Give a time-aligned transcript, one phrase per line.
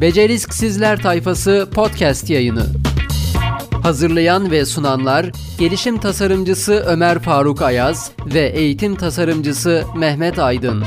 [0.00, 2.66] Becerisk Sizler Tayfası podcast yayını.
[3.82, 10.84] Hazırlayan ve sunanlar gelişim tasarımcısı Ömer Faruk Ayaz ve eğitim tasarımcısı Mehmet Aydın.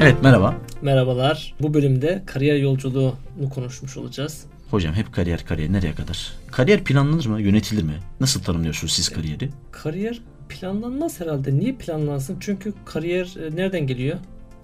[0.00, 0.54] Evet merhaba.
[0.82, 1.54] Merhabalar.
[1.60, 4.44] Bu bölümde kariyer yolculuğunu konuşmuş olacağız.
[4.70, 6.32] Hocam hep kariyer kariyer nereye kadar?
[6.50, 7.40] Kariyer planlanır mı?
[7.40, 7.94] Yönetilir mi?
[8.20, 9.48] Nasıl tanımlıyorsunuz siz kariyeri?
[9.72, 11.58] Kariyer planlanmaz herhalde.
[11.58, 12.36] Niye planlansın?
[12.40, 14.16] Çünkü kariyer e, nereden geliyor?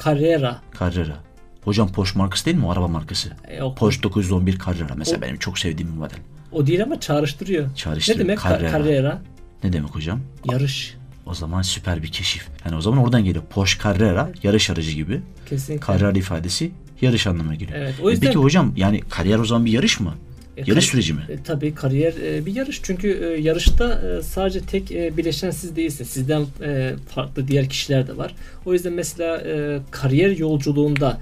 [0.05, 0.59] Carrera.
[0.81, 1.17] Carrera.
[1.65, 3.31] Hocam Porsche markası değil mi o araba markası?
[3.49, 6.19] E, o, Porsche 911 Carrera mesela O- benim çok sevdiğim bir model.
[6.53, 7.75] o değil ama çağrıştırıyor.
[7.75, 8.25] Çağrıştırıyor.
[8.25, 8.71] Ne demek Carrera.
[8.71, 8.85] Carrera?
[8.85, 9.23] Carrera?
[9.65, 10.21] Ne demek hocam?
[10.53, 10.95] Yarış.
[11.27, 12.49] O zaman süper bir keşif.
[12.65, 13.45] Yani o zaman oradan geliyor.
[13.51, 15.21] Porsche Carrera yarış aracı gibi.
[15.49, 15.87] Kesinlikle.
[15.93, 17.79] Carrera ifadesi yarış anlamına geliyor.
[17.79, 17.95] Evet.
[18.03, 20.15] O E yüzden Peki hocam yani kariyer o zaman bir yarış mı?
[20.61, 21.21] E, yarış süreci mi?
[21.29, 22.81] E, tabii kariyer e, bir yarış.
[22.83, 26.11] Çünkü e, yarışta e, sadece tek e, bileşen siz değilsiniz.
[26.11, 28.35] Sizden e, farklı diğer kişiler de var.
[28.67, 31.21] O yüzden mesela e, kariyer yolculuğunda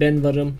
[0.00, 0.58] ben varım.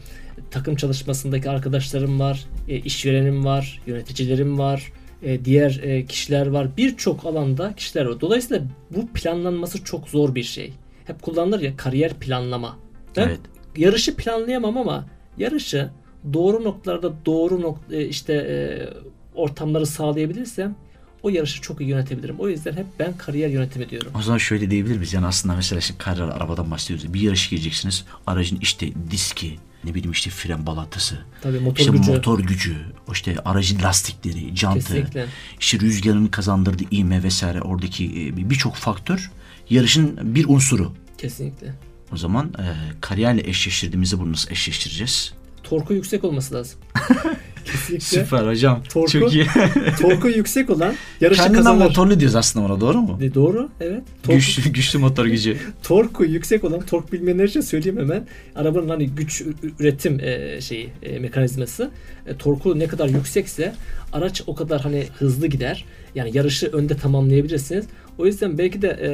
[0.50, 2.44] Takım çalışmasındaki arkadaşlarım var.
[2.68, 3.82] E, işverenim var.
[3.86, 4.92] Yöneticilerim var.
[5.22, 6.68] e, diğer e, kişiler var.
[6.76, 8.20] Birçok alanda kişiler var.
[8.20, 10.72] Dolayısıyla bu planlanması çok zor bir şey.
[11.04, 12.78] Hep kullanılır ya kariyer planlama.
[13.16, 13.40] Ben Evet.
[13.76, 15.06] yarışı planlayamam ama
[15.38, 15.90] yarışı
[16.32, 18.56] doğru noktalarda doğru nok e, işte e,
[19.34, 20.76] ortamları sağlayabilirsem
[21.22, 22.36] o yarışı çok iyi yönetebilirim.
[22.38, 24.12] O yüzden hep ben kariyer yönetimi diyorum.
[24.18, 25.12] O zaman şöyle diyebilir miyiz?
[25.12, 27.14] Yani aslında mesela şimdi Carrera arabadan bahsediyoruz.
[27.14, 28.04] Bir yarış gireceksiniz.
[28.26, 32.10] Aracın işte diski, ne bileyim işte fren balatası, Tabii motor işte gücü.
[32.12, 32.76] motor gücü,
[33.08, 35.26] o işte aracın lastikleri, jantı, Kesinlikle.
[35.60, 39.30] işte rüzgarın kazandırdığı ivme vesaire oradaki e, birçok faktör
[39.70, 40.92] yarışın bir unsuru.
[41.18, 41.74] Kesinlikle.
[42.12, 42.64] O zaman e,
[43.00, 45.32] kariyerle eşleştirdiğimizde bunu nasıl eşleştireceğiz?
[45.62, 46.78] Torku yüksek olması lazım.
[47.64, 48.00] Kesinlikle.
[48.06, 48.82] Süper hocam.
[48.88, 49.46] Torku- Çok iyi.
[50.00, 51.84] Torku yüksek olan yarışı Kendinden kazanır.
[51.84, 53.18] motorlu diyoruz aslında ona doğru mu?
[53.22, 53.68] E, doğru.
[53.80, 54.02] Evet.
[54.22, 55.56] Torku, Güçlü, güçlü motor gücü.
[55.82, 58.26] torku yüksek olan tork bilmeyenler için söyleyeyim hemen.
[58.56, 59.42] Arabanın hani güç
[59.78, 61.90] üretim e, şeyi e, mekanizması
[62.26, 63.74] e, torku ne kadar yüksekse
[64.12, 65.84] araç o kadar hani hızlı gider.
[66.14, 67.84] Yani yarışı önde tamamlayabilirsiniz.
[68.18, 69.10] O yüzden belki de e,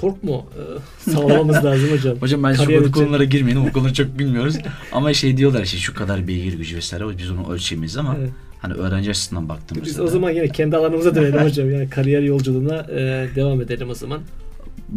[0.00, 0.46] tork mu
[1.06, 2.16] e, sağlamamız lazım hocam?
[2.16, 2.92] Hocam ben Kariyer şu için.
[2.92, 3.66] konulara girmeyelim.
[3.66, 4.56] O konuları çok bilmiyoruz.
[4.92, 7.18] Ama şey diyorlar işte şu kadar beygir gücü vesaire.
[7.18, 8.30] Biz onu ölçemeyiz ama Evet.
[8.62, 11.70] hani öğrenci açısından baktığımızda Biz o zaman yine kendi alanımıza dönelim hocam.
[11.70, 14.20] Yani kariyer yolculuğuna e, devam edelim o zaman.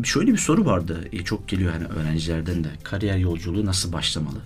[0.04, 0.98] Şöyle bir soru vardı.
[1.12, 2.68] E, çok geliyor hani öğrencilerden de.
[2.84, 4.38] Kariyer yolculuğu nasıl başlamalı?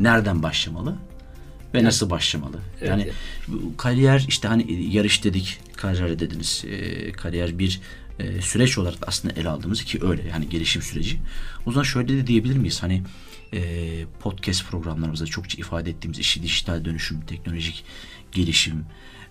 [0.00, 0.90] Nereden başlamalı?
[0.90, 0.94] Ve
[1.74, 1.82] Evet.
[1.82, 2.56] nasıl başlamalı?
[2.80, 2.88] Evet.
[2.90, 3.08] Yani
[3.76, 6.64] kariyer işte hani yarış dedik, kariyer dediniz.
[6.70, 7.80] E, kariyer bir
[8.18, 11.18] e, süreç olarak aslında ele aldığımız ki öyle yani gelişim süreci.
[11.66, 12.82] O zaman şöyle de diyebilir miyiz?
[12.82, 13.02] Hani
[13.52, 17.84] e, podcast programlarımızda çokça ifade ettiğimiz işi dijital dönüşüm, teknolojik
[18.32, 18.84] gelişim,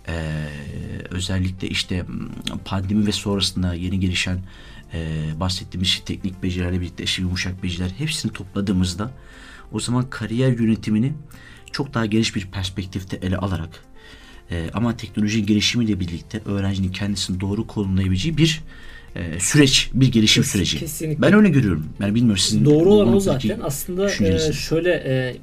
[0.08, 0.48] e,
[1.10, 2.06] özellikle işte
[2.66, 4.40] pandemi ve sonrasında yeni gelişen
[4.94, 9.12] e, bahsettiğimiz teknik becerilerle birlikte işte yumuşak beceriler hepsini topladığımızda
[9.72, 11.14] o zaman kariyer yönetimini
[11.72, 13.87] çok daha geniş bir perspektifte ele alarak
[14.52, 18.64] e, ama teknolojinin gelişimiyle birlikte öğrencinin kendisini doğru konumlayabileceği bir
[19.16, 20.80] e, süreç, bir gelişim Kes- süreci.
[20.80, 21.22] kesinlikle.
[21.22, 21.86] Ben öyle görüyorum.
[22.00, 23.60] Yani bilmiyorum sizin Doğru olan o zaten.
[23.64, 25.36] Aslında e, şöyle e,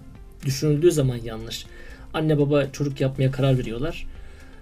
[0.47, 1.67] düşünüldüğü zaman yanlış.
[2.15, 4.07] Anne baba çocuk yapmaya karar veriyorlar.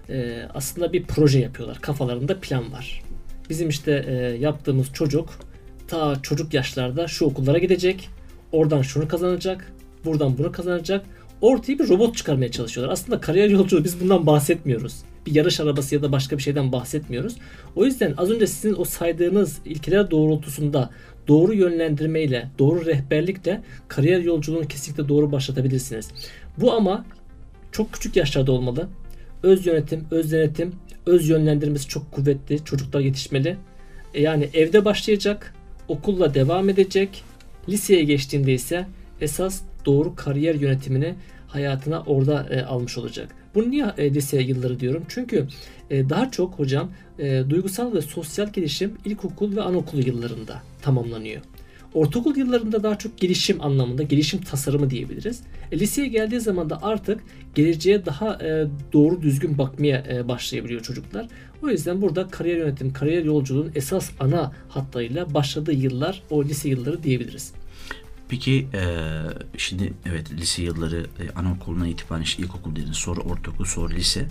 [0.09, 1.81] E, aslında bir proje yapıyorlar.
[1.81, 3.03] Kafalarında plan var.
[3.49, 5.29] Bizim işte e, yaptığımız çocuk
[5.87, 8.09] ta çocuk yaşlarda şu okullara gidecek.
[8.51, 9.73] Oradan şunu kazanacak.
[10.05, 11.05] Buradan bunu kazanacak.
[11.43, 12.93] Ortaya bir robot çıkarmaya çalışıyorlar.
[12.93, 14.95] Aslında kariyer yolculuğu biz bundan bahsetmiyoruz.
[15.25, 17.35] Bir yarış arabası ya da başka bir şeyden bahsetmiyoruz.
[17.75, 20.89] O yüzden az önce sizin o saydığınız ilkeler doğrultusunda
[21.27, 26.11] doğru yönlendirmeyle, doğru rehberlikle kariyer yolculuğunu kesinlikle doğru başlatabilirsiniz.
[26.57, 27.05] Bu ama
[27.71, 28.87] çok küçük yaşlarda olmalı.
[29.43, 32.65] Öz yönetim, öz denetim, öz yönlendirmesi çok kuvvetli.
[32.65, 33.57] Çocuklar yetişmeli.
[34.13, 35.53] E Yani evde başlayacak,
[35.87, 37.23] okulla devam edecek.
[37.69, 38.87] Liseye geçtiğinde ise
[39.21, 41.15] esas doğru kariyer yönetimini
[41.47, 43.35] hayatına orada e, almış olacak.
[43.55, 45.03] Bunu niye e, lise yılları diyorum?
[45.07, 45.47] Çünkü
[45.89, 46.89] e, daha çok hocam
[47.19, 51.41] e, duygusal ve sosyal gelişim ilkokul ve anaokulu yıllarında tamamlanıyor.
[51.93, 55.41] Ortaokul yıllarında daha çok gelişim anlamında, gelişim tasarımı diyebiliriz.
[55.71, 57.21] E, liseye geldiği zaman da artık
[57.55, 61.27] geleceğe daha e, doğru düzgün bakmaya e, başlayabiliyor çocuklar.
[61.63, 67.03] O yüzden burada kariyer yönetim, kariyer yolculuğun esas ana hatlarıyla başladığı yıllar o lise yılları
[67.03, 67.53] diyebiliriz.
[68.33, 68.83] Peki e,
[69.57, 74.27] şimdi evet lise yılları e, anaokulundan itibaren işte ilkokul dediniz sonra ortaokul sonra lise.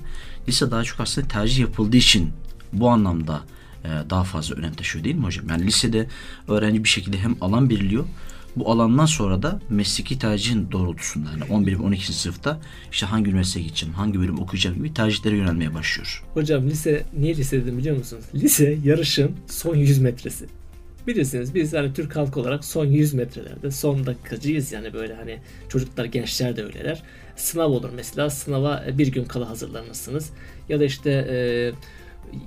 [0.48, 2.30] Lise daha çok aslında tercih yapıldığı için
[2.72, 3.40] bu anlamda
[3.84, 5.48] e, daha fazla önem taşıyor değil mi hocam?
[5.48, 6.08] Yani lisede
[6.48, 8.04] öğrenci bir şekilde hem alan belirliyor
[8.56, 12.12] bu alandan sonra da mesleki tercihin doğrultusunda yani 11 ve 12.
[12.12, 12.60] sınıfta
[12.92, 16.24] işte hangi üniversiteye gideceğim, hangi bölüm okuyacağım gibi tercihlere yönelmeye başlıyor.
[16.34, 18.24] Hocam lise niye lise dedim biliyor musunuz?
[18.34, 20.46] Lise yarışın son 100 metresi.
[21.06, 25.38] Bilirsiniz biz hani Türk halkı olarak son 100 metrelerde son dakikacıyız yani böyle hani
[25.68, 27.02] çocuklar gençler de öyleler.
[27.36, 30.30] Sınav olur mesela sınava bir gün kala hazırlanırsınız.
[30.68, 31.36] Ya da işte e,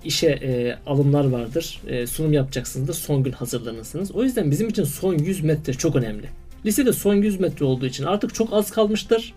[0.03, 1.81] işe e, alımlar vardır.
[1.87, 4.11] E, sunum yapacaksınız da son gün hazırlanırsınız.
[4.11, 6.29] O yüzden bizim için son 100 metre çok önemli.
[6.65, 9.33] Lisede son 100 metre olduğu için artık çok az kalmıştır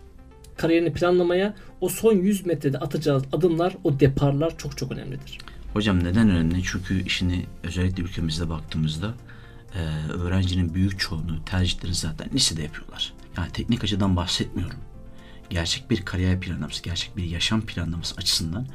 [0.58, 1.54] kariyerini planlamaya.
[1.80, 5.38] O son 100 metrede atacağınız adımlar, o deparlar çok çok önemlidir.
[5.72, 6.62] Hocam neden önemli?
[6.62, 9.14] Çünkü işini özellikle ülkemizde baktığımızda
[9.74, 9.78] e,
[10.12, 13.12] öğrencinin büyük çoğunluğu tercihlerini zaten lisede yapıyorlar.
[13.36, 14.78] Yani teknik açıdan bahsetmiyorum.
[15.50, 18.66] Gerçek bir kariyer planlaması, gerçek bir yaşam planlaması açısından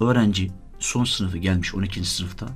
[0.00, 2.04] öğrenci son sınıfı gelmiş 12.
[2.04, 2.48] sınıfta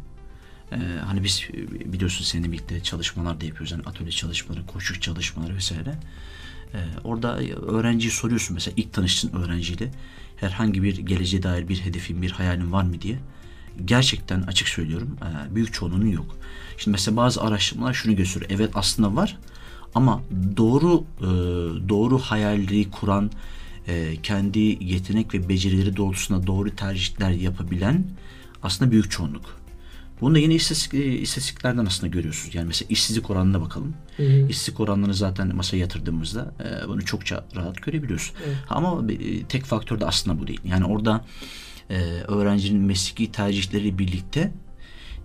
[0.73, 3.73] ee, hani biz e, biliyorsun seninle birlikte çalışmalar da yapıyoruz.
[3.73, 5.95] Yani atölye çalışmaları, koşu çalışmaları vesaire.
[6.75, 9.91] Ee, orada öğrenciyi soruyorsun mesela ilk tanıştığın öğrenciyle
[10.37, 13.19] herhangi bir geleceğe dair bir hedefin, bir hayalin var mı diye.
[13.85, 16.37] Gerçekten açık söylüyorum e, büyük çoğunluğunun yok.
[16.79, 18.51] Şimdi mesela bazı araştırmalar şunu gösteriyor.
[18.55, 19.39] Evet aslında var
[19.95, 20.23] ama
[20.57, 21.29] doğru e,
[21.89, 23.31] doğru hayalleri kuran
[23.89, 28.05] e, kendi yetenek ve becerileri doğrultusunda doğru tercihler yapabilen
[28.63, 29.63] aslında büyük çoğunluk.
[30.21, 32.55] Bunu da yine istatistik, istatistiklerden aslında görüyorsunuz.
[32.55, 33.95] Yani mesela işsizlik oranına bakalım.
[34.17, 34.49] Hı hı.
[34.49, 38.33] İşsizlik oranlarını zaten masaya yatırdığımızda e, bunu çokça rahat görebiliyoruz.
[38.47, 38.57] Evet.
[38.69, 40.61] Ama e, tek faktör de aslında bu değil.
[40.65, 41.25] Yani orada
[41.93, 41.95] e,
[42.29, 44.53] öğrencinin mesleki tercihleri birlikte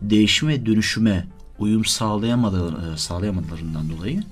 [0.01, 1.27] değişim ve dönüşüme
[1.59, 4.23] uyum sağlayamadığı, e, sağlayamadılarından dolayı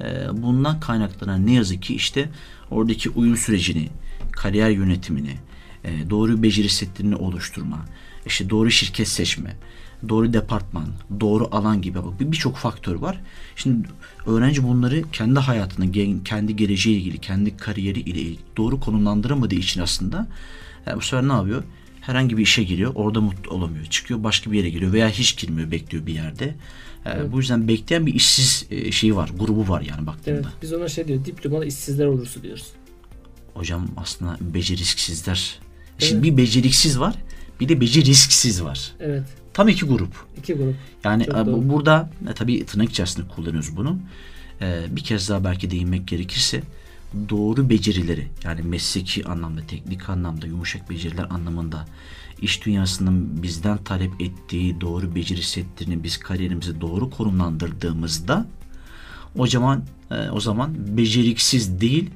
[0.00, 2.30] e, bundan kaynaklanan ne yazık ki işte
[2.70, 3.88] oradaki uyum sürecini,
[4.32, 5.36] kariyer yönetimini,
[6.10, 7.86] doğru beceri setlerini oluşturma,
[8.26, 9.56] işte doğru şirket seçme,
[10.08, 10.88] doğru departman,
[11.20, 13.20] doğru alan gibi birçok faktör var.
[13.56, 13.88] Şimdi
[14.26, 15.92] öğrenci bunları kendi hayatını,
[16.24, 20.28] kendi geleceği ilgili, kendi kariyeri ile doğru konumlandıramadığı için aslında
[20.86, 21.62] yani bu sefer ne yapıyor?
[22.00, 23.84] Herhangi bir işe giriyor, orada mutlu olamıyor.
[23.84, 26.54] Çıkıyor başka bir yere giriyor veya hiç girmiyor, bekliyor bir yerde.
[27.04, 27.32] Evet.
[27.32, 30.36] Bu yüzden bekleyen bir işsiz şeyi var, grubu var yani baktığında.
[30.36, 32.66] Evet, biz ona şey diyor, diplomalı işsizler olursa diyoruz.
[33.54, 35.58] Hocam aslında beceriksizler.
[35.90, 36.02] Evet.
[36.02, 37.14] Şimdi bir beceriksiz var,
[37.60, 38.92] bir de beceriksiz var.
[39.00, 39.24] Evet.
[39.52, 40.26] Tam iki grup.
[40.38, 40.74] İki grup.
[41.04, 41.68] Yani Çok doğru.
[41.68, 43.98] burada e, tabii tırnak içerisinde kullanıyoruz bunu.
[44.60, 46.62] E, bir kez daha belki değinmek gerekirse
[47.28, 51.86] doğru becerileri yani mesleki anlamda, teknik anlamda, yumuşak beceriler anlamında
[52.42, 58.46] iş dünyasının bizden talep ettiği doğru beceri setlerini biz kariyerimizi doğru konumlandırdığımızda
[59.36, 62.10] o zaman e, o zaman beceriksiz değil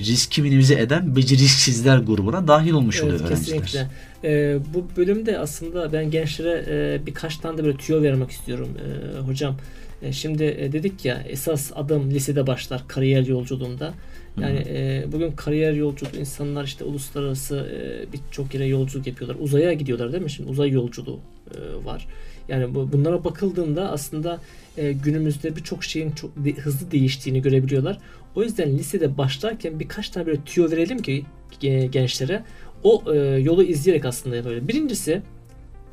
[0.00, 3.60] riski minimize eden beceriksizler grubuna dahil olmuş evet, oluyor öğrenciler.
[3.60, 3.90] Kesinlikle.
[4.24, 9.18] Ee, bu bölümde aslında ben gençlere e, birkaç tane de böyle tüyo vermek istiyorum e,
[9.18, 9.56] hocam.
[10.02, 13.94] E, şimdi e, dedik ya esas adım lisede başlar kariyer yolculuğunda.
[14.40, 19.36] Yani e, bugün kariyer yolculuğu insanlar işte uluslararası e, birçok yere yolculuk yapıyorlar.
[19.40, 20.30] Uzaya gidiyorlar değil mi?
[20.30, 21.20] Şimdi uzay yolculuğu
[21.54, 22.06] e, var.
[22.48, 24.40] Yani bu, bunlara bakıldığında aslında
[24.76, 27.98] e, günümüzde birçok şeyin çok de, hızlı değiştiğini görebiliyorlar.
[28.34, 31.24] O yüzden lisede başlarken birkaç tane böyle tüyo verelim ki
[31.62, 32.44] e, gençlere
[32.82, 34.68] o e, yolu izleyerek aslında böyle.
[34.68, 35.22] Birincisi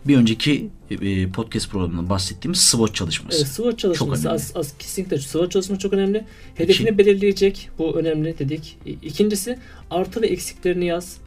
[0.07, 3.37] bir önceki e, podcast programında bahsettiğimiz SWOT çalışması.
[3.37, 6.25] Evet, SWOT çalışması çok az, az kesinlikle SWOT çalışması çok önemli.
[6.55, 6.97] Hedefini İki.
[6.97, 7.69] belirleyecek.
[7.77, 8.77] Bu önemli dedik.
[8.85, 9.59] İkincisi
[9.89, 11.17] artı ve eksiklerini yaz.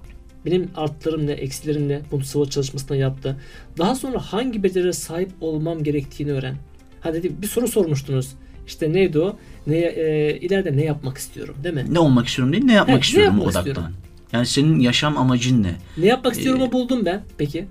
[0.47, 2.01] Benim artlarım ne, eksilerim ne?
[2.11, 3.41] Bunu SWOT çalışmasında yaptı.
[3.79, 6.57] Daha sonra hangi becerilere sahip olmam gerektiğini öğren.
[7.01, 8.29] Ha dedi bir soru sormuştunuz.
[8.67, 9.37] İşte neydi o?
[9.67, 11.85] Ne, e, ileride ne yapmak istiyorum değil mi?
[11.91, 13.71] Ne olmak istiyorum değil, ne yapmak He, istiyorum ne yapmak odaklan.
[13.71, 13.95] Istiyorum.
[14.33, 15.75] Yani senin yaşam amacın ne?
[15.97, 17.23] Ne yapmak ee, buldum ben.
[17.39, 17.67] Peki.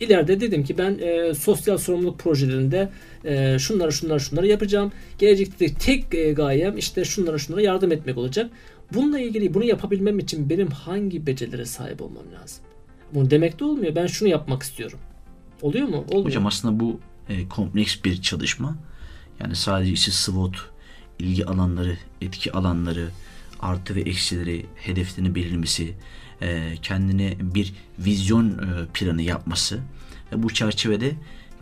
[0.00, 2.90] İleride dedim ki ben e, sosyal sorumluluk projelerinde
[3.24, 4.92] e, şunları şunları şunları yapacağım.
[5.18, 8.50] Gelecekte tek e, gayem işte şunlara şunlara yardım etmek olacak.
[8.94, 12.64] Bununla ilgili bunu yapabilmem için benim hangi becerilere sahip olmam lazım?
[13.14, 13.94] Bunu demek de olmuyor.
[13.94, 14.98] Ben şunu yapmak istiyorum.
[15.62, 15.96] Oluyor mu?
[16.08, 16.24] Olmuyor.
[16.24, 18.76] Hocam aslında bu e, kompleks bir çalışma.
[19.40, 20.56] Yani sadece işte SWOT,
[21.18, 23.08] ilgi alanları, etki alanları,
[23.66, 25.94] artı ve eksileri, hedeflerini belirlemesi,
[26.42, 29.80] e, kendine bir vizyon e, planı yapması
[30.32, 31.12] ve bu çerçevede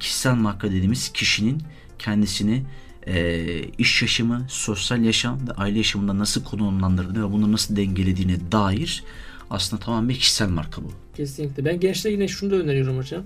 [0.00, 1.62] kişisel marka dediğimiz kişinin
[1.98, 2.62] kendisini
[3.06, 3.44] e,
[3.78, 9.04] iş yaşamı, sosyal yaşam ve aile yaşamında nasıl konumlandırdığını ve bunu nasıl dengelediğine dair
[9.50, 10.92] aslında tamamen kişisel marka bu.
[11.16, 11.64] Kesinlikle.
[11.64, 13.22] Ben gençlere yine şunu da öneriyorum hocam.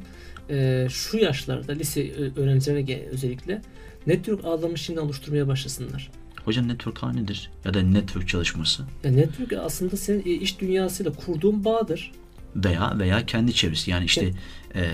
[0.91, 3.63] Şu yaşlarda lise öğrencilerine özellikle
[4.07, 6.11] network ağlarını şimdi oluşturmaya başlasınlar.
[6.49, 7.51] Hocam network nedir?
[7.65, 8.83] Ya da network çalışması?
[9.05, 12.13] Ya network aslında senin iş dünyasıyla kurduğun bağdır.
[12.57, 13.91] Veya veya kendi çevresi.
[13.91, 14.31] Yani işte
[14.75, 14.91] e,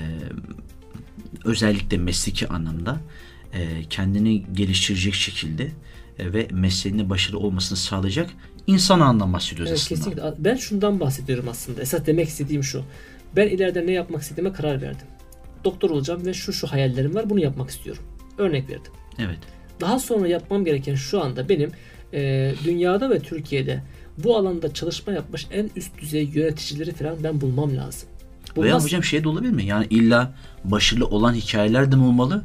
[1.45, 3.01] özellikle mesleki anlamda
[3.53, 5.73] e, kendini geliştirecek şekilde
[6.19, 8.31] e, ve mesleğinde başarılı olmasını sağlayacak
[8.67, 10.01] insan ağından bahsediyoruz evet, aslında.
[10.01, 10.45] Kesinlikle.
[10.45, 11.83] Ben şundan bahsediyorum aslında.
[11.83, 12.85] Esas demek istediğim şu.
[13.37, 15.07] Ben ileride ne yapmak istediğime karar verdim.
[15.65, 17.31] Doktor olacağım ve şu şu hayallerim var.
[17.31, 18.03] Bunu yapmak istiyorum.
[18.39, 18.93] Örnek verdim.
[19.19, 19.39] Evet.
[19.81, 21.71] Daha sonra yapmam gereken şu anda benim
[22.13, 23.83] e, dünyada ve Türkiye'de
[24.19, 28.09] bu alanda çalışma yapmış en üst düzey yöneticileri falan ben bulmam lazım.
[28.57, 29.65] Veya Bulmaz- hocam şey de olabilir mi?
[29.65, 32.45] Yani illa başarılı olan hikayeler de mi olmalı?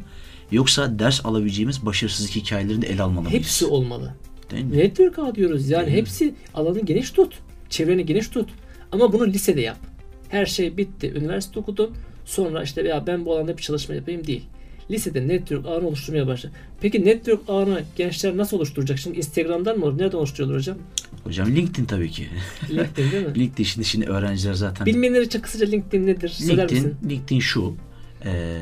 [0.51, 4.13] Yoksa ders alabileceğimiz başarısızlık hikayelerini de ele almalı hepsi olmalı.
[4.51, 4.77] Değil mi?
[4.77, 6.01] Network ağ diyoruz yani Değil mi?
[6.01, 7.39] hepsi alanı geniş tut.
[7.69, 8.49] Çevreni geniş tut.
[8.91, 9.77] Ama bunu lisede yap.
[10.29, 11.13] Her şey bitti.
[11.15, 11.91] Üniversite okudun.
[12.25, 14.43] Sonra işte ya ben bu alanda bir çalışma yapayım değil.
[14.91, 16.49] Lisede network ağını oluşturmaya başla.
[16.81, 18.99] Peki network ağını gençler nasıl oluşturacak?
[18.99, 19.97] Şimdi Instagram'dan mı?
[19.97, 20.77] Nereden oluşturuyorlar hocam?
[21.23, 22.27] Hocam LinkedIn tabii ki.
[22.69, 23.35] LinkedIn değil mi?
[23.39, 26.37] LinkedIn şimdi, şimdi öğrenciler zaten Bilmeyenler için kısaca LinkedIn nedir?
[26.41, 26.95] LinkedIn, misin?
[27.09, 27.75] LinkedIn şu
[28.25, 28.59] e,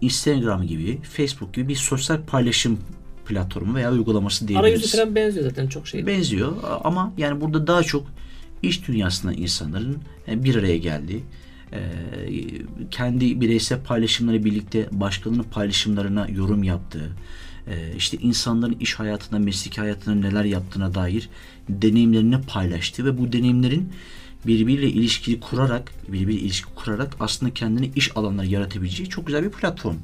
[0.00, 2.78] Instagram gibi Facebook gibi bir sosyal paylaşım
[3.26, 4.74] platformu veya uygulaması diyebiliriz.
[4.74, 6.06] Arayüzü falan benziyor zaten çok şey.
[6.06, 6.52] benziyor
[6.84, 8.06] ama yani burada daha çok
[8.62, 11.24] iş dünyasında insanların e, bir araya geldiği
[11.72, 11.80] e,
[12.90, 17.10] kendi bireysel paylaşımları birlikte başkalarının paylaşımlarına yorum yaptığı
[17.70, 21.28] e, işte insanların iş hayatında mesleki hayatında neler yaptığına dair
[21.68, 23.92] deneyimlerini paylaştığı ve bu deneyimlerin
[24.46, 29.96] birbiriyle ilişki kurarak birbiriyle ilişki kurarak aslında kendine iş alanları yaratabileceği çok güzel bir platform.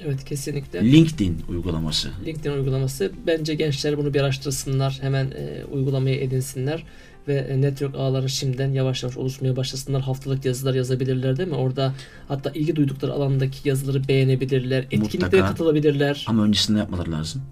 [0.00, 0.92] Evet kesinlikle.
[0.92, 2.10] LinkedIn uygulaması.
[2.26, 3.12] LinkedIn uygulaması.
[3.26, 4.98] Bence gençler bunu bir araştırsınlar.
[5.00, 6.84] Hemen e, uygulamayı edinsinler.
[7.28, 10.02] Ve e, network ağları şimdiden yavaş yavaş oluşmaya başlasınlar.
[10.02, 11.54] Haftalık yazılar yazabilirler değil mi?
[11.54, 11.94] Orada
[12.28, 14.82] hatta ilgi duydukları alandaki yazıları beğenebilirler.
[14.82, 15.46] Etkinliklere Mutlaka.
[15.46, 16.24] katılabilirler.
[16.28, 17.42] Ama öncesinde yapmaları lazım.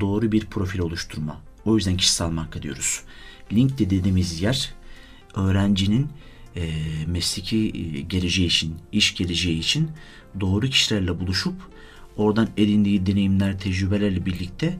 [0.00, 1.40] Doğru bir profil oluşturma.
[1.64, 3.00] O yüzden kişisel marka diyoruz.
[3.52, 4.74] LinkedIn dediğimiz yer
[5.36, 6.08] öğrencinin
[6.56, 6.70] e,
[7.06, 9.90] mesleki e, geleceği için, iş geleceği için
[10.40, 11.54] doğru kişilerle buluşup
[12.16, 14.76] oradan edindiği deneyimler, tecrübelerle birlikte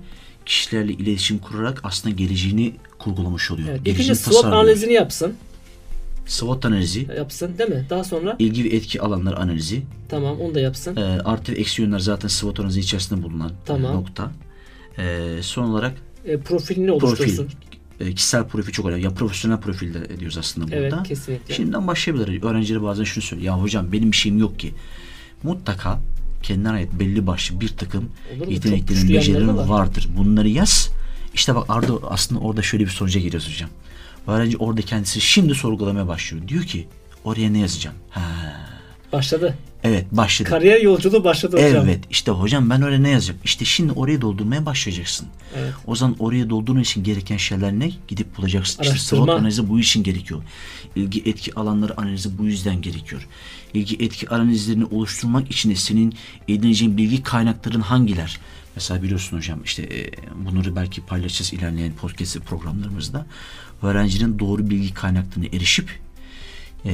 [0.47, 3.69] kişilerle iletişim kurarak aslında geleceğini kurgulamış oluyor.
[3.69, 4.01] Evet.
[4.01, 5.35] Önce SWOT analizini yapsın.
[6.27, 7.87] SWOT analizi, Yapsın değil mi?
[7.91, 10.97] Daha sonra ilgi ve etki alanları analizi, tamam onu da yapsın.
[10.97, 13.95] e, artı ve eksi yönler zaten SWOT analizi içerisinde bulunan e, Tamam.
[13.97, 14.31] nokta.
[14.99, 17.07] E, son olarak E, profilini profil.
[17.07, 17.49] oluştursun.
[18.01, 19.05] E, kişisel profil çok önemli.
[19.05, 20.79] Ya profesyonel profilde ediyoruz aslında burada.
[20.79, 21.55] Evet kesinlikle.
[21.55, 22.43] Şimdiden başlayabilir.
[22.43, 23.55] Öğrencileri bazen şunu söylüyor.
[23.57, 24.75] Ya hocam benim bir şeyim yok ki.
[25.43, 26.01] Mutlaka
[26.43, 28.53] kendine ait belli başlı bir takım Olur mu?
[28.53, 29.67] Yeteneklerin, becerilerin var.
[29.67, 30.09] vardır.
[30.17, 30.91] Bunları yaz.
[31.35, 33.71] İşte bak Arda aslında orada şöyle bir sonuca giriyoruz hocam.
[34.27, 36.49] Öğrenci orada kendisi şimdi sorgulamaya başlıyor.
[36.49, 36.89] Diyor ki
[37.25, 37.97] oraya ne yazacağım?
[38.11, 38.23] Ha.
[39.13, 39.55] Başladı.
[39.85, 40.49] Evet başladı.
[40.49, 41.85] Kariyer yolculuğu başladı hocam.
[41.85, 43.41] Evet işte hocam ben oraya ne yazacağım?
[43.45, 45.29] İşte şimdi orayı doldurmaya başlayacaksın.
[45.57, 45.73] Evet.
[45.87, 47.91] O zaman oraya doldurman için gereken şeyler ne?
[48.09, 48.83] Gidip bulacaksın.
[48.83, 49.25] İşte Araştırma.
[49.25, 50.43] SWOT analizi bu için gerekiyor.
[50.97, 53.29] İlgi etki alanları analizi bu yüzden gerekiyor.
[53.75, 56.15] İlgi etki analizlerini oluşturmak için de senin
[56.49, 58.39] edineceğin bilgi kaynakların hangiler?
[58.77, 60.11] Mesela biliyorsun hocam işte e,
[60.45, 63.27] bunları belki paylaşacağız ilerleyen podcast programlarımızda.
[63.83, 66.01] Öğrencinin doğru bilgi kaynaklarına erişip
[66.85, 66.93] e,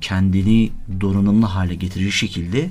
[0.00, 0.70] kendini
[1.00, 2.70] donanımlı hale getirecek şekilde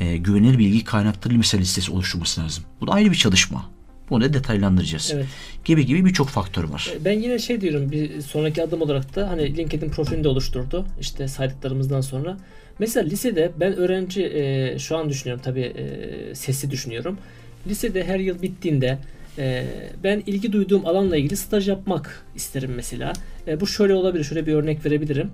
[0.00, 2.64] e, güvenilir bilgi kaynakları mesela listesi oluşturması lazım.
[2.80, 3.70] Bu da ayrı bir çalışma.
[4.10, 5.12] Bunu da detaylandıracağız.
[5.14, 5.26] Evet.
[5.64, 6.92] Gibi gibi birçok faktör var.
[7.04, 10.86] Ben yine şey diyorum bir sonraki adım olarak da hani LinkedIn profilini de oluşturdu.
[11.00, 12.36] İşte saydıklarımızdan sonra.
[12.78, 17.18] Mesela lisede ben öğrenci e, şu an düşünüyorum tabii e, sesi düşünüyorum.
[17.66, 18.98] Lisede her yıl bittiğinde
[19.38, 19.66] e,
[20.04, 23.12] ben ilgi duyduğum alanla ilgili staj yapmak isterim mesela.
[23.46, 24.24] E, bu şöyle olabilir.
[24.24, 25.30] Şöyle bir örnek verebilirim.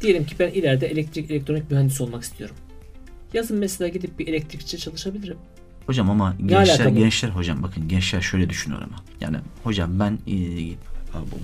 [0.00, 2.56] Diyelim ki ben ileride elektrik elektronik mühendisi olmak istiyorum.
[3.34, 5.36] Yazın mesela gidip bir elektrikçi çalışabilirim.
[5.86, 6.98] Hocam ama gençler bu?
[6.98, 8.96] gençler hocam bakın gençler şöyle düşünüyor ama.
[9.20, 10.36] Yani hocam ben e,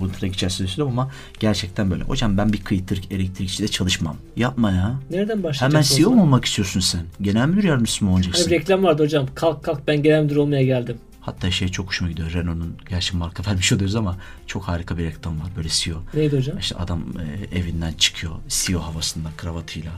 [0.01, 2.05] bu tırnak içerisinde söylüyorum ama gerçekten böyle.
[2.05, 4.17] Hocam ben bir kıytırk elektrikçide çalışmam.
[4.37, 5.01] Yapma ya.
[5.11, 5.67] Nereden başlayacaksın?
[5.67, 6.17] Hemen CEO zaman?
[6.19, 7.01] mu olmak istiyorsun sen?
[7.23, 8.47] Genel müdür yardımcısı mı Hani olacaksın?
[8.47, 9.27] bir reklam vardı hocam.
[9.35, 10.97] Kalk kalk ben genel müdür olmaya geldim.
[11.25, 12.33] Hatta şey çok hoşuma gidiyor.
[12.33, 14.17] Renault'un gerçi marka vermiş oluyoruz ama
[14.47, 15.47] çok harika bir reklam var.
[15.57, 16.03] Böyle CEO.
[16.15, 16.59] Neydi hocam?
[16.59, 17.05] İşte adam
[17.53, 19.93] e, evinden çıkıyor CEO havasında kravatıyla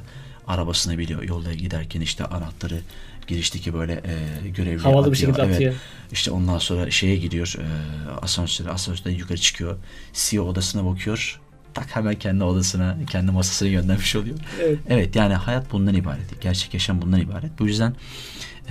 [0.47, 2.81] arabasına biliyor yolda giderken işte anahtarı
[3.27, 5.17] girişteki böyle e, görevliye Havalı bir atıyor.
[5.33, 5.55] şekilde Evet.
[5.55, 5.75] atıyor.
[6.13, 7.67] İşte ondan sonra şeye gidiyor e,
[8.11, 9.77] asansöre asansörden yukarı çıkıyor.
[10.13, 11.41] CEO odasına bakıyor.
[11.75, 14.37] Tak hemen kendi odasına kendi masasına göndermiş oluyor.
[14.63, 14.79] Evet.
[14.89, 16.41] Evet yani hayat bundan ibaret.
[16.41, 17.59] Gerçek yaşam bundan ibaret.
[17.59, 17.95] Bu yüzden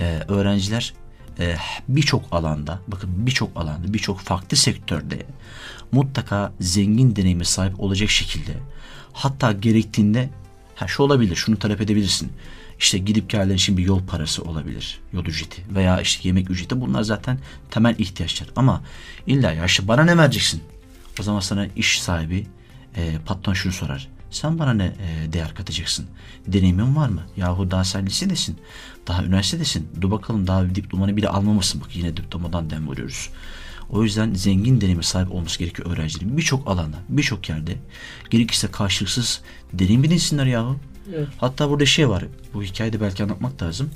[0.00, 0.94] e, öğrenciler
[1.38, 1.56] e,
[1.88, 5.26] birçok alanda bakın birçok alanda birçok farklı sektörde
[5.92, 8.52] mutlaka zengin deneyime sahip olacak şekilde
[9.12, 10.30] hatta gerektiğinde
[10.74, 12.32] ha şu olabilir şunu talep edebilirsin.
[12.78, 15.00] İşte gidip geldiğin için bir yol parası olabilir.
[15.12, 17.38] Yol ücreti veya işte yemek ücreti bunlar zaten
[17.70, 18.48] temel ihtiyaçlar.
[18.56, 18.82] Ama
[19.26, 20.62] illa ya işte bana ne vereceksin?
[21.20, 22.46] O zaman sana iş sahibi
[22.96, 24.08] e, patron şunu sorar.
[24.30, 26.06] Sen bana ne e, değer katacaksın?
[26.46, 27.22] Deneyimin var mı?
[27.36, 28.56] Yahu daha sen lisedesin.
[29.06, 29.88] Daha üniversitedesin.
[30.00, 31.80] Dur bakalım daha diplomanı bile almamışsın.
[31.80, 33.30] Bak yine diplomadan dem vuruyoruz.
[33.90, 36.36] O yüzden zengin deneyime sahip olması gerekiyor öğrencilerin.
[36.36, 37.76] Birçok alanda, birçok yerde
[38.30, 39.40] gerekirse karşılıksız
[39.72, 40.76] deneyim edinsinler yahu.
[41.14, 41.28] Evet.
[41.38, 42.24] Hatta burada şey var.
[42.54, 43.90] Bu hikayede belki anlatmak lazım.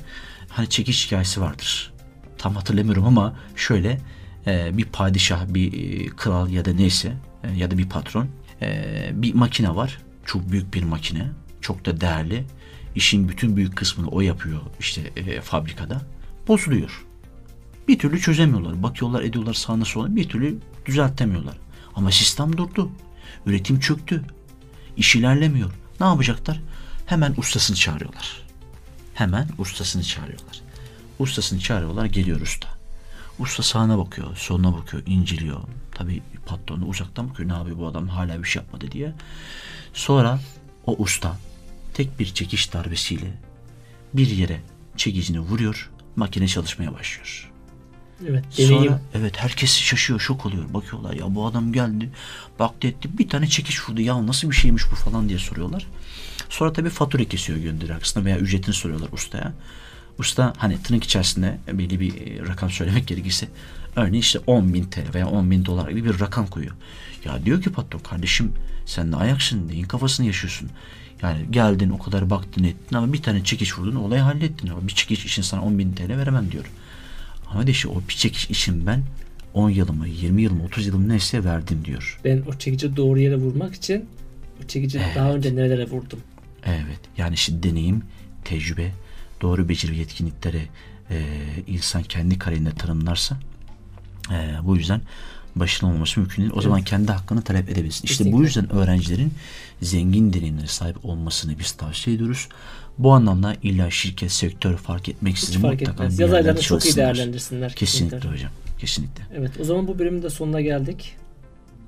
[0.49, 1.92] Hani çekiç hikayesi vardır.
[2.38, 4.00] tam hatırlamıyorum ama şöyle
[4.46, 7.12] e, bir padişah, bir e, kral ya da neyse
[7.56, 8.28] ya da bir patron
[9.12, 9.99] bir makine var.
[10.26, 11.28] Çok büyük bir makine.
[11.60, 12.44] Çok da değerli.
[12.94, 16.02] İşin bütün büyük kısmını o yapıyor işte e, fabrikada.
[16.48, 17.06] Bozuluyor.
[17.88, 18.82] Bir türlü çözemiyorlar.
[18.82, 21.56] Bakıyorlar ediyorlar sağına sola bir türlü düzeltemiyorlar.
[21.94, 22.90] Ama sistem durdu.
[23.46, 24.24] Üretim çöktü.
[24.96, 25.70] İş ilerlemiyor.
[26.00, 26.60] Ne yapacaklar?
[27.06, 28.42] Hemen ustasını çağırıyorlar.
[29.14, 30.60] Hemen ustasını çağırıyorlar.
[31.18, 32.79] Ustasını çağırıyorlar geliyor usta.
[33.40, 35.61] Usta sağına bakıyor, soluna bakıyor, inceliyor.
[35.94, 37.49] Tabii patronu uzaktan bakıyor.
[37.49, 39.12] Ne yapıyor bu adam hala bir şey yapmadı diye.
[39.94, 40.40] Sonra
[40.87, 41.37] o usta
[41.94, 43.32] tek bir çekiş darbesiyle
[44.14, 44.61] bir yere
[44.97, 45.90] çekicini vuruyor.
[46.16, 47.50] Makine çalışmaya başlıyor.
[48.28, 48.44] Evet.
[48.59, 48.85] Deneyim.
[48.85, 50.75] Sonra evet herkes şaşıyor, şok oluyor.
[50.75, 52.11] Bakıyorlar ya bu adam geldi,
[52.59, 54.00] baktı etti bir tane çekiş vurdu.
[54.00, 55.87] Ya nasıl bir şeymiş bu falan diye soruyorlar.
[56.49, 59.52] Sonra tabii fatura kesiyor gönderi aksine veya ücretini soruyorlar ustaya.
[60.20, 63.48] Usta hani tırnak içerisinde belli bir e, rakam söylemek gerekirse
[63.96, 66.74] örneğin işte 10 bin TL veya 10 bin dolar gibi bir rakam koyuyor.
[67.24, 68.52] Ya diyor ki patron kardeşim
[68.86, 70.70] sen ne ayaksın neyin kafasını yaşıyorsun.
[71.22, 74.68] Yani geldin o kadar baktın ettin ama bir tane çekiş vurdun olayı hallettin.
[74.68, 76.64] Ama bir çekiş için sana 10 bin TL veremem diyor.
[77.50, 79.02] Ama de işte o bir çekiş için ben
[79.54, 82.20] 10 yılımı, 20 yılımı, 30 yılımı neyse verdim diyor.
[82.24, 84.04] Ben o çekici doğru yere vurmak için
[84.64, 85.16] o çekici Evet.
[85.16, 86.20] daha önce nerelere vurdum.
[86.64, 87.00] Evet.
[87.18, 88.02] Yani işte deneyim,
[88.44, 88.92] tecrübe,
[89.40, 90.68] doğru beceri yetkinlikleri
[91.11, 91.23] e,
[91.66, 93.37] insan kendi kariyerinde tanımlarsa
[94.30, 95.00] e, bu yüzden
[95.56, 96.52] başarılı olması mümkün değil.
[96.54, 98.04] O zaman kendi hakkını talep edebilirsin.
[98.04, 98.44] İşte bu Kesinlikle.
[98.44, 99.32] yüzden öğrencilerin
[99.82, 102.49] zengin deneyimlere sahip olmasını biz tavsiye ediyoruz.
[102.99, 106.18] Bu anlamda illa şirket, sektör fark Hiç etmeksizin fark mutlaka etmez.
[106.18, 107.75] Yaz aylarını çok iyi değerlendirsinler.
[107.75, 108.50] Kesinlikle hocam.
[108.78, 109.25] Kesinlikle.
[109.35, 111.16] Evet o zaman bu bölümün de sonuna geldik.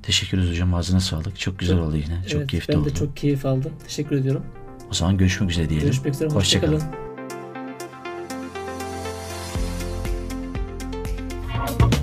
[0.03, 0.75] Teşekkür ederiz hocam.
[0.75, 1.39] Ağzına sağlık.
[1.39, 2.23] Çok güzel Çok- oldu yine.
[2.29, 2.89] Çok evet, keyifli ben oldu.
[2.91, 3.73] de çok keyif aldım.
[3.87, 4.43] Teşekkür ediyorum.
[4.91, 5.87] O zaman görüşmek üzere diyelim.
[5.87, 6.29] Görüşmek üzere.
[6.29, 6.75] Hoşçakalın.
[6.75, 7.02] Hoşçakalın.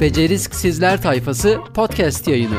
[0.01, 2.55] Becerisk Sizler Tayfası podcast yayını.